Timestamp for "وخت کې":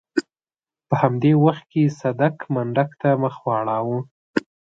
1.45-1.93